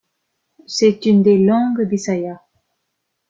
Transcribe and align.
C'est 0.65 1.05
une 1.05 1.21
des 1.21 1.37
langues 1.37 1.87
bisayas. 1.87 2.41